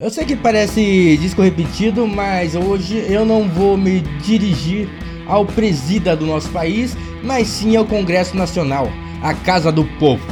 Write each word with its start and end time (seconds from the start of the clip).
Eu 0.00 0.10
sei 0.10 0.24
que 0.24 0.36
parece 0.36 1.16
disco 1.16 1.42
repetido, 1.42 2.06
mas 2.06 2.54
hoje 2.54 3.04
eu 3.10 3.24
não 3.24 3.48
vou 3.48 3.76
me 3.76 4.00
dirigir 4.22 4.88
ao 5.26 5.44
presida 5.44 6.14
do 6.14 6.24
nosso 6.24 6.48
país, 6.50 6.96
mas 7.24 7.48
sim 7.48 7.74
ao 7.74 7.84
Congresso 7.84 8.36
Nacional, 8.36 8.88
a 9.20 9.34
Casa 9.34 9.72
do 9.72 9.84
Povo. 9.98 10.24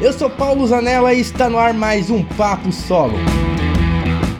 Eu 0.00 0.14
sou 0.14 0.30
Paulo 0.30 0.66
Zanella 0.66 1.12
e 1.12 1.20
está 1.20 1.50
no 1.50 1.58
ar 1.58 1.74
mais 1.74 2.08
um 2.08 2.24
Papo 2.24 2.72
Solo. 2.72 3.18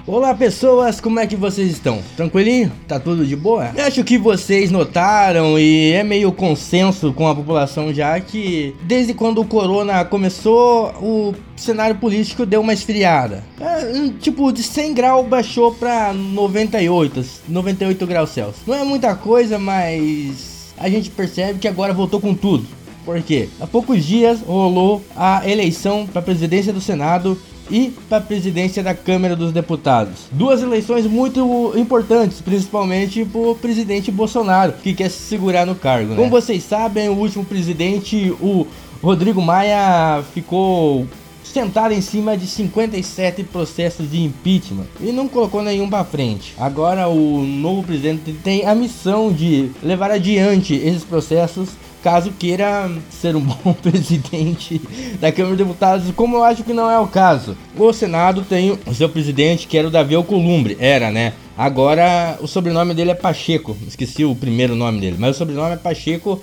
Olá 0.05 0.35
pessoas, 0.35 1.01
como 1.01 1.21
é 1.21 1.29
que 1.29 1.37
vocês 1.37 1.71
estão? 1.71 2.03
Tranquilinho? 2.17 2.73
Tá 2.89 2.99
tudo 2.99 3.25
de 3.25 3.37
boa? 3.37 3.71
Acho 3.87 4.03
que 4.03 4.19
vocês 4.19 4.69
notaram 4.69 5.57
e 5.57 5.93
é 5.93 6.03
meio 6.03 6.33
consenso 6.33 7.13
com 7.13 7.29
a 7.29 7.35
população 7.35 7.95
já 7.95 8.19
que 8.19 8.75
desde 8.83 9.15
quando 9.15 9.41
o 9.41 9.47
corona 9.47 10.05
começou, 10.05 10.89
o 11.01 11.33
cenário 11.57 11.95
político 11.95 12.45
deu 12.45 12.63
uma 12.63 12.73
esfriada. 12.73 13.45
É, 13.61 14.11
tipo, 14.19 14.51
de 14.51 14.65
100 14.65 14.93
graus 14.93 15.29
baixou 15.29 15.73
pra 15.73 16.13
98, 16.13 17.25
98 17.49 18.05
graus 18.05 18.31
Celsius. 18.31 18.67
Não 18.67 18.75
é 18.75 18.83
muita 18.83 19.15
coisa, 19.15 19.57
mas 19.57 20.75
a 20.79 20.89
gente 20.89 21.11
percebe 21.11 21.61
que 21.61 21.69
agora 21.69 21.93
voltou 21.93 22.21
com 22.21 22.35
tudo. 22.35 22.67
Por 23.05 23.23
quê? 23.23 23.49
Há 23.61 23.69
poucos 23.69 24.05
dias 24.05 24.41
rolou 24.41 25.01
a 25.15 25.49
eleição 25.49 26.09
para 26.09 26.21
a 26.21 26.25
presidência 26.25 26.73
do 26.73 26.81
Senado 26.81 27.39
e 27.71 27.93
para 28.09 28.19
a 28.19 28.21
presidência 28.21 28.83
da 28.83 28.95
Câmara 28.95 29.37
dos 29.37 29.53
Deputados. 29.53 30.27
Duas 30.33 30.63
eleições 30.63 31.07
muito 31.07 31.73
importantes, 31.77 32.41
principalmente 32.41 33.25
para 33.25 33.41
o 33.41 33.55
presidente 33.55 34.11
Bolsonaro, 34.11 34.75
que 34.83 34.95
quer 34.95 35.11
se 35.11 35.23
segurar 35.23 35.67
no 35.67 35.75
cargo. 35.75 36.11
Né? 36.11 36.17
Como 36.17 36.31
vocês 36.31 36.63
sabem, 36.63 37.09
o 37.09 37.15
último 37.15 37.45
presidente, 37.45 38.35
o 38.41 38.67
Rodrigo 39.03 39.41
Maia, 39.41 40.23
ficou 40.35 41.07
sentado 41.45 41.93
em 41.93 42.01
cima 42.01 42.37
de 42.37 42.47
57 42.47 43.45
processos 43.45 44.11
de 44.11 44.23
impeachment 44.23 44.87
e 45.01 45.13
não 45.13 45.29
colocou 45.29 45.63
nenhum 45.63 45.89
para 45.89 46.05
frente. 46.05 46.55
Agora 46.59 47.09
o 47.09 47.43
novo 47.43 47.83
presidente 47.83 48.33
tem 48.43 48.65
a 48.65 48.75
missão 48.75 49.33
de 49.33 49.71
levar 49.83 50.11
adiante 50.11 50.75
esses 50.75 51.05
processos 51.05 51.71
caso 52.03 52.33
queira 52.33 52.91
ser 53.11 53.37
um 53.37 53.41
bom 53.45 53.73
presidente 53.73 54.81
da 55.21 55.31
Câmara 55.31 55.57
de 55.57 55.65
Deputados, 55.65 56.11
como 56.15 56.37
eu 56.37 56.45
acho 56.45 56.65
que 56.65 56.73
não 56.73 56.91
é 56.91 56.99
o 56.99 57.07
caso. 57.07 57.57
O 57.77 57.93
Senado 57.93 58.43
tem 58.43 58.79
o 58.87 58.95
seu 58.95 59.09
presidente, 59.09 59.67
que 59.67 59.79
era 59.79 59.89
o 59.89 59.91
Davi 59.91 60.15
Alcolumbre, 60.15 60.77
era, 60.81 61.11
né? 61.11 61.33
Agora 61.57 62.39
o 62.41 62.47
sobrenome 62.47 62.95
dele 62.95 63.11
é 63.11 63.15
Pacheco, 63.15 63.77
esqueci 63.87 64.25
o 64.25 64.35
primeiro 64.35 64.75
nome 64.75 65.01
dele, 65.01 65.17
mas 65.19 65.37
o 65.37 65.39
sobrenome 65.39 65.75
é 65.75 65.77
Pacheco 65.77 66.43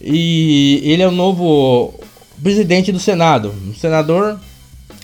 e 0.00 0.80
ele 0.84 1.02
é 1.02 1.08
o 1.08 1.12
novo 1.12 1.94
presidente 2.42 2.92
do 2.92 2.98
Senado, 2.98 3.54
um 3.66 3.74
senador 3.74 4.38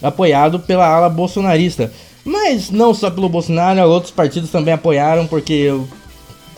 apoiado 0.02 0.60
pela 0.60 0.86
ala 0.86 1.08
bolsonarista. 1.08 1.92
Mas 2.24 2.70
não 2.70 2.94
só 2.94 3.10
pelo 3.10 3.28
Bolsonaro, 3.28 3.82
outros 3.82 4.10
partidos 4.10 4.50
também 4.50 4.72
apoiaram 4.72 5.26
porque 5.26 5.70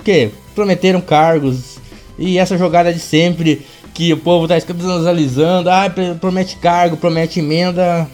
que 0.05 0.31
prometeram 0.55 1.01
cargos 1.01 1.76
e 2.19 2.39
essa 2.39 2.57
jogada 2.57 2.93
de 2.93 3.01
sempre 3.01 3.67
que 3.93 4.13
o 4.13 4.17
povo 4.17 4.47
tá 4.47 4.57
escandalizando, 4.57 5.71
ah, 5.71 5.93
promete 6.21 6.57
cargo, 6.57 6.97
promete 6.97 7.41
emenda. 7.41 8.09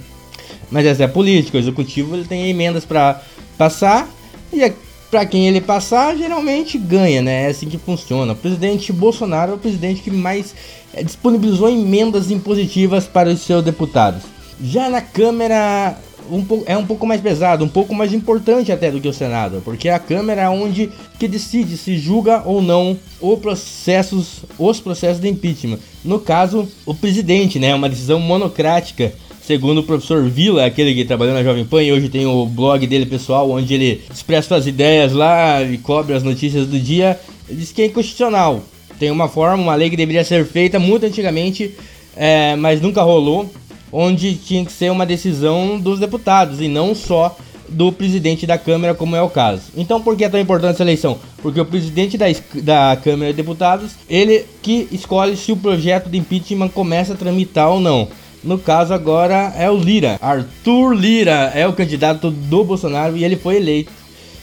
Mas 0.70 0.86
essa 0.86 1.05
é 1.05 1.08
política, 1.08 1.58
o 1.58 1.61
executivo 1.61 2.14
ele 2.14 2.25
tem 2.25 2.48
emendas 2.48 2.84
para 2.84 3.20
passar 3.58 4.08
e 4.53 4.62
é, 4.62 4.73
para 5.11 5.27
quem 5.27 5.47
ele 5.47 5.61
passar, 5.61 6.17
geralmente 6.17 6.78
ganha, 6.78 7.20
né? 7.20 7.45
É 7.45 7.47
assim 7.48 7.69
que 7.69 7.77
funciona. 7.77 8.33
O 8.33 8.36
presidente 8.36 8.92
Bolsonaro 8.92 9.53
é 9.53 9.55
o 9.55 9.58
presidente 9.58 10.00
que 10.00 10.11
mais 10.11 10.55
é, 10.95 11.03
disponibilizou 11.03 11.69
emendas 11.69 12.30
impositivas 12.30 13.06
para 13.06 13.28
os 13.28 13.41
seus 13.41 13.62
deputados. 13.62 14.23
Já 14.62 14.89
na 14.89 15.03
Câmara 15.03 15.98
um 16.31 16.62
é 16.67 16.77
um 16.77 16.87
pouco 16.87 17.06
mais 17.06 17.20
pesado, 17.20 17.65
um 17.65 17.69
pouco 17.69 17.95
mais 17.95 18.12
importante 18.12 18.73
até 18.73 18.91
do 18.91 19.01
que 19.01 19.09
o 19.09 19.12
Senado, 19.12 19.62
porque 19.65 19.89
a 19.89 19.98
Câmara 19.98 20.42
é 20.42 20.48
onde 20.48 20.91
que 21.19 21.29
decide 21.29 21.77
se 21.77 21.97
julga 21.97 22.42
ou 22.45 22.61
não 22.61 22.98
os 23.20 23.39
processos, 23.39 24.41
os 24.59 24.81
processos 24.81 25.20
de 25.20 25.29
impeachment. 25.29 25.79
No 26.05 26.19
caso, 26.19 26.69
o 26.85 26.95
presidente, 26.95 27.58
né, 27.58 27.74
uma 27.74 27.89
decisão 27.89 28.19
monocrática, 28.19 29.13
segundo 29.42 29.79
o 29.79 29.83
professor 29.83 30.29
Vila, 30.29 30.64
aquele 30.64 30.95
que 30.95 31.05
trabalhou 31.05 31.35
na 31.35 31.42
Jovem 31.42 31.64
Pan 31.64 31.83
e 31.83 31.92
hoje 31.92 32.08
tem 32.08 32.27
o 32.27 32.46
blog 32.46 32.86
dele 32.86 33.07
pessoal, 33.07 33.51
onde 33.51 33.75
ele 33.75 34.02
expressa 34.13 34.48
suas 34.48 34.67
ideias 34.67 35.13
lá 35.13 35.63
e 35.63 35.79
cobre 35.79 36.14
as 36.14 36.23
notícias 36.23 36.67
do 36.67 36.79
dia, 36.79 37.19
ele 37.48 37.58
diz 37.58 37.73
que 37.73 37.83
é 37.83 37.86
inconstitucional. 37.86 38.63
Tem 38.98 39.11
uma 39.11 39.29
forma, 39.29 39.63
uma 39.63 39.75
lei 39.75 39.91
que 39.91 39.96
deveria 39.96 40.25
ser 40.25 40.46
feita 40.46 40.79
muito 40.79 41.07
antigamente, 41.07 41.75
é, 42.17 42.55
mas 42.57 42.80
nunca 42.80 43.02
rolou 43.02 43.51
onde 43.92 44.35
tinha 44.35 44.64
que 44.64 44.73
ser 44.73 44.91
uma 44.91 45.05
decisão 45.05 45.79
dos 45.79 46.01
deputados 46.01 46.61
e 46.61 46.69
não 46.69 46.95
só 46.95 47.36
do 47.69 47.91
presidente 47.91 48.47
da 48.47 48.58
Câmara, 48.58 48.95
como 48.95 49.17
é 49.17 49.23
o 49.23 49.30
caso. 49.30 49.63
Então, 49.77 50.01
por 50.01 50.17
que 50.17 50.25
é 50.25 50.29
tão 50.29 50.41
importante 50.41 50.75
essa 50.75 50.83
eleição? 50.83 51.19
Porque 51.39 51.61
o 51.61 51.64
presidente 51.64 52.19
da, 52.19 52.27
da 52.55 52.97
Câmara 52.97 53.31
de 53.31 53.36
Deputados, 53.36 53.92
ele 54.08 54.45
que 54.63 54.89
escolhe 54.92 55.36
se 55.36 55.52
o 55.52 55.57
projeto 55.57 56.08
de 56.08 56.19
impeachment 56.19 56.69
começa 56.69 57.14
a 57.14 57.17
tramitar 57.17 57.70
ou 57.70 57.81
não. 57.81 58.08
No 58.45 58.58
caso 58.58 58.92
agora 58.92 59.55
é 59.57 59.70
o 59.70 59.77
Lira. 59.77 60.19
Arthur 60.20 60.95
Lira 60.95 61.52
é 61.55 61.67
o 61.67 61.73
candidato 61.73 62.31
do 62.31 62.64
Bolsonaro 62.64 63.17
e 63.17 63.25
ele 63.25 63.36
foi 63.36 63.57
eleito. 63.57 63.92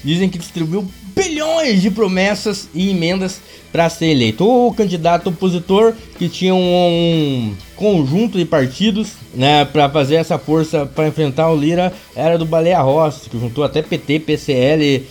Dizem 0.03 0.29
que 0.29 0.37
distribuiu 0.37 0.87
bilhões 1.23 1.81
de 1.81 1.91
promessas 1.91 2.69
e 2.73 2.89
emendas 2.89 3.41
para 3.71 3.89
ser 3.89 4.07
eleito. 4.07 4.45
O 4.45 4.73
candidato 4.73 5.29
opositor 5.29 5.93
que 6.17 6.29
tinha 6.29 6.55
um, 6.55 7.53
conjunto 7.75 8.37
de 8.37 8.45
partidos, 8.45 9.13
né, 9.33 9.65
para 9.65 9.89
fazer 9.89 10.15
essa 10.15 10.37
força 10.37 10.85
para 10.85 11.07
enfrentar 11.07 11.49
o 11.49 11.55
Lira 11.55 11.93
era 12.15 12.37
do 12.37 12.45
Baleia 12.45 12.81
Rossi, 12.81 13.29
que 13.29 13.39
juntou 13.39 13.63
até 13.63 13.81
PT, 13.81 14.19
PCL, 14.19 15.05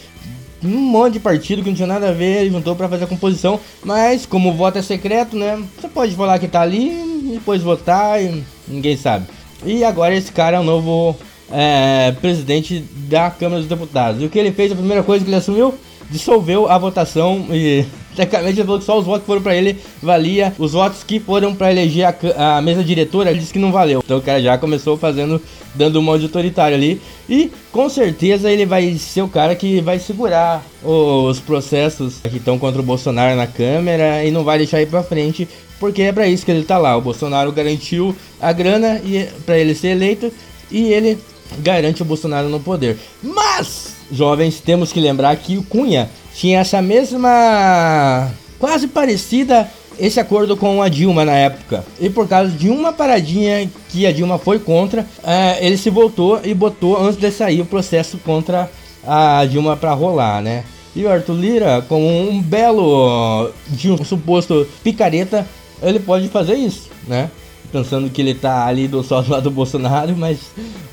um 0.62 0.68
monte 0.68 1.14
de 1.14 1.20
partido 1.20 1.62
que 1.62 1.68
não 1.68 1.76
tinha 1.76 1.86
nada 1.86 2.08
a 2.08 2.12
ver, 2.12 2.42
ele 2.42 2.50
juntou 2.50 2.74
para 2.74 2.88
fazer 2.88 3.04
a 3.04 3.08
composição, 3.08 3.60
mas 3.84 4.26
como 4.26 4.50
o 4.50 4.54
voto 4.54 4.78
é 4.78 4.82
secreto, 4.82 5.36
né, 5.36 5.62
você 5.80 5.88
pode 5.88 6.14
falar 6.14 6.38
que 6.38 6.48
tá 6.48 6.60
ali 6.60 7.30
depois 7.32 7.62
votar 7.62 8.22
e 8.22 8.42
ninguém 8.66 8.96
sabe. 8.96 9.26
E 9.64 9.84
agora 9.84 10.14
esse 10.14 10.30
cara 10.32 10.56
é 10.56 10.60
o 10.60 10.64
novo 10.64 11.16
é, 11.50 12.12
presidente 12.20 12.84
da 13.08 13.30
Câmara 13.30 13.60
dos 13.60 13.68
Deputados. 13.68 14.22
E 14.22 14.26
o 14.26 14.30
que 14.30 14.38
ele 14.38 14.52
fez, 14.52 14.72
a 14.72 14.76
primeira 14.76 15.02
coisa 15.02 15.24
que 15.24 15.30
ele 15.30 15.36
assumiu, 15.36 15.74
dissolveu 16.10 16.68
a 16.68 16.78
votação 16.78 17.46
e 17.50 17.84
tecnicamente 18.16 18.58
ele 18.58 18.66
falou 18.66 18.78
que 18.78 18.84
só 18.84 18.98
os 18.98 19.04
votos 19.04 19.20
que 19.20 19.26
foram 19.26 19.42
para 19.42 19.54
ele 19.54 19.76
valia. 20.02 20.52
Os 20.58 20.72
votos 20.72 21.04
que 21.04 21.20
foram 21.20 21.54
para 21.54 21.70
eleger 21.70 22.06
a, 22.36 22.56
a, 22.56 22.62
mesa 22.62 22.82
diretora, 22.82 23.30
ele 23.30 23.40
disse 23.40 23.52
que 23.52 23.58
não 23.58 23.70
valeu. 23.70 24.02
Então 24.04 24.18
o 24.18 24.22
cara 24.22 24.42
já 24.42 24.58
começou 24.58 24.96
fazendo, 24.96 25.40
dando 25.74 25.96
uma 25.96 26.12
auditoritária 26.12 26.76
ali. 26.76 27.00
E 27.28 27.52
com 27.70 27.88
certeza 27.88 28.50
ele 28.50 28.66
vai 28.66 28.96
ser 28.96 29.22
o 29.22 29.28
cara 29.28 29.54
que 29.54 29.80
vai 29.80 29.98
segurar 29.98 30.64
os 30.82 31.38
processos 31.40 32.20
que 32.28 32.38
estão 32.38 32.58
contra 32.58 32.80
o 32.80 32.84
Bolsonaro 32.84 33.36
na 33.36 33.46
Câmara 33.46 34.24
e 34.24 34.30
não 34.30 34.44
vai 34.44 34.58
deixar 34.58 34.80
ir 34.82 34.86
para 34.86 35.02
frente. 35.02 35.48
Porque 35.78 36.02
é 36.02 36.12
para 36.12 36.26
isso 36.26 36.44
que 36.44 36.50
ele 36.50 36.64
tá 36.64 36.76
lá. 36.76 36.96
O 36.96 37.00
Bolsonaro 37.00 37.52
garantiu 37.52 38.16
a 38.40 38.52
grana 38.52 39.00
para 39.46 39.58
ele 39.58 39.74
ser 39.74 39.88
eleito 39.88 40.32
e 40.70 40.92
ele 40.92 41.18
garante 41.58 42.02
o 42.02 42.04
Bolsonaro 42.04 42.48
no 42.48 42.58
poder. 42.58 42.96
Mas 43.22 43.97
jovens, 44.10 44.60
temos 44.60 44.92
que 44.92 45.00
lembrar 45.00 45.36
que 45.36 45.56
o 45.56 45.62
Cunha 45.62 46.10
tinha 46.34 46.60
essa 46.60 46.80
mesma. 46.80 48.30
quase 48.58 48.88
parecida 48.88 49.68
esse 49.98 50.20
acordo 50.20 50.56
com 50.56 50.80
a 50.80 50.88
Dilma 50.88 51.24
na 51.24 51.34
época. 51.34 51.84
E 52.00 52.08
por 52.08 52.28
causa 52.28 52.50
de 52.52 52.68
uma 52.68 52.92
paradinha 52.92 53.68
que 53.88 54.06
a 54.06 54.12
Dilma 54.12 54.38
foi 54.38 54.58
contra, 54.58 55.04
é, 55.24 55.64
ele 55.64 55.76
se 55.76 55.90
voltou 55.90 56.40
e 56.44 56.54
botou 56.54 56.96
antes 57.00 57.18
de 57.18 57.30
sair 57.30 57.60
o 57.60 57.66
processo 57.66 58.18
contra 58.18 58.70
a 59.04 59.44
Dilma 59.44 59.76
para 59.76 59.92
rolar, 59.92 60.40
né? 60.40 60.64
E 60.94 61.04
o 61.04 61.10
Arthur 61.10 61.34
Lira, 61.34 61.84
como 61.88 62.06
um 62.06 62.40
belo 62.40 63.50
de 63.68 63.90
um 63.90 64.04
suposto 64.04 64.66
picareta, 64.82 65.46
ele 65.82 66.00
pode 66.00 66.28
fazer 66.28 66.54
isso, 66.54 66.88
né? 67.06 67.30
Pensando 67.70 68.10
que 68.10 68.20
ele 68.20 68.34
tá 68.34 68.66
ali 68.66 68.88
do 68.88 69.02
só 69.02 69.20
do 69.20 69.30
lado 69.30 69.44
do 69.44 69.50
Bolsonaro, 69.50 70.16
mas 70.16 70.38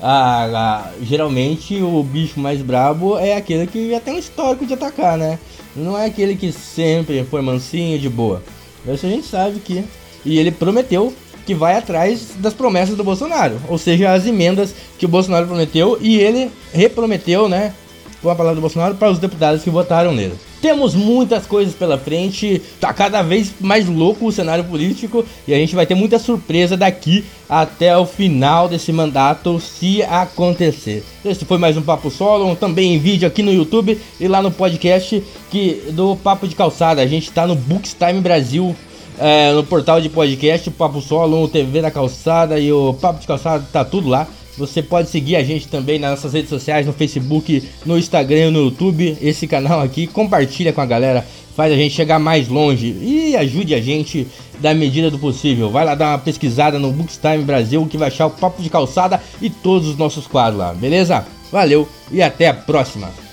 ah, 0.00 0.48
ah, 0.54 0.90
geralmente 1.02 1.80
o 1.82 2.02
bicho 2.02 2.38
mais 2.38 2.62
brabo 2.62 3.18
é 3.18 3.36
aquele 3.36 3.66
que 3.66 3.90
já 3.90 4.00
tem 4.00 4.14
um 4.14 4.18
histórico 4.18 4.66
de 4.66 4.74
atacar, 4.74 5.16
né? 5.16 5.38
Não 5.74 5.96
é 5.96 6.06
aquele 6.06 6.36
que 6.36 6.52
sempre 6.52 7.24
foi 7.24 7.42
mansinho 7.42 7.98
de 7.98 8.08
boa. 8.08 8.42
Isso 8.86 9.06
a 9.06 9.08
gente 9.08 9.26
sabe 9.26 9.60
que. 9.60 9.84
E 10.24 10.38
ele 10.38 10.50
prometeu 10.50 11.12
que 11.44 11.54
vai 11.54 11.76
atrás 11.76 12.32
das 12.38 12.52
promessas 12.52 12.96
do 12.96 13.04
Bolsonaro, 13.04 13.60
ou 13.68 13.78
seja, 13.78 14.12
as 14.12 14.26
emendas 14.26 14.74
que 14.98 15.06
o 15.06 15.08
Bolsonaro 15.08 15.46
prometeu 15.46 15.96
e 16.00 16.18
ele 16.18 16.50
reprometeu, 16.72 17.48
né? 17.48 17.72
Com 18.20 18.30
a 18.30 18.34
palavra 18.34 18.56
do 18.56 18.60
Bolsonaro 18.60 18.96
para 18.96 19.10
os 19.10 19.18
deputados 19.18 19.62
que 19.62 19.70
votaram 19.70 20.12
nele. 20.12 20.34
Temos 20.66 20.96
muitas 20.96 21.46
coisas 21.46 21.76
pela 21.76 21.96
frente, 21.96 22.60
tá 22.80 22.92
cada 22.92 23.22
vez 23.22 23.52
mais 23.60 23.88
louco 23.88 24.26
o 24.26 24.32
cenário 24.32 24.64
político 24.64 25.24
e 25.46 25.54
a 25.54 25.56
gente 25.56 25.76
vai 25.76 25.86
ter 25.86 25.94
muita 25.94 26.18
surpresa 26.18 26.76
daqui 26.76 27.24
até 27.48 27.96
o 27.96 28.04
final 28.04 28.68
desse 28.68 28.90
mandato, 28.90 29.60
se 29.60 30.02
acontecer. 30.02 31.04
Esse 31.24 31.44
foi 31.44 31.56
mais 31.56 31.76
um 31.76 31.82
Papo 31.82 32.10
Solo, 32.10 32.56
também 32.56 32.96
em 32.96 32.98
vídeo 32.98 33.28
aqui 33.28 33.44
no 33.44 33.52
YouTube 33.52 33.96
e 34.18 34.26
lá 34.26 34.42
no 34.42 34.50
podcast 34.50 35.22
que 35.52 35.84
do 35.92 36.16
Papo 36.16 36.48
de 36.48 36.56
Calçada. 36.56 37.00
A 37.00 37.06
gente 37.06 37.30
tá 37.30 37.46
no 37.46 37.54
Bookstime 37.54 38.20
Brasil, 38.20 38.74
é, 39.20 39.52
no 39.52 39.62
portal 39.62 40.00
de 40.00 40.08
podcast, 40.08 40.68
Papo 40.72 41.00
Solo, 41.00 41.46
TV 41.46 41.80
da 41.80 41.92
Calçada 41.92 42.58
e 42.58 42.72
o 42.72 42.92
Papo 42.92 43.20
de 43.20 43.26
Calçada, 43.28 43.64
tá 43.72 43.84
tudo 43.84 44.08
lá. 44.08 44.26
Você 44.56 44.82
pode 44.82 45.10
seguir 45.10 45.36
a 45.36 45.42
gente 45.42 45.68
também 45.68 45.98
nas 45.98 46.10
nossas 46.10 46.32
redes 46.32 46.48
sociais, 46.48 46.86
no 46.86 46.92
Facebook, 46.92 47.62
no 47.84 47.98
Instagram, 47.98 48.50
no 48.50 48.64
YouTube. 48.64 49.16
Esse 49.20 49.46
canal 49.46 49.80
aqui, 49.80 50.06
compartilha 50.06 50.72
com 50.72 50.80
a 50.80 50.86
galera, 50.86 51.26
faz 51.54 51.72
a 51.72 51.76
gente 51.76 51.94
chegar 51.94 52.18
mais 52.18 52.48
longe 52.48 52.96
e 53.00 53.36
ajude 53.36 53.74
a 53.74 53.80
gente 53.80 54.26
da 54.60 54.74
medida 54.74 55.10
do 55.10 55.18
possível. 55.18 55.70
Vai 55.70 55.84
lá 55.84 55.94
dar 55.94 56.12
uma 56.12 56.18
pesquisada 56.18 56.78
no 56.78 56.90
Bookstime 56.92 57.44
Brasil 57.44 57.86
que 57.86 57.98
vai 57.98 58.08
achar 58.08 58.26
o 58.26 58.30
Papo 58.30 58.62
de 58.62 58.70
Calçada 58.70 59.20
e 59.40 59.50
todos 59.50 59.88
os 59.88 59.96
nossos 59.96 60.26
quadros 60.26 60.58
lá, 60.58 60.72
beleza? 60.72 61.26
Valeu 61.50 61.88
e 62.10 62.22
até 62.22 62.48
a 62.48 62.54
próxima! 62.54 63.16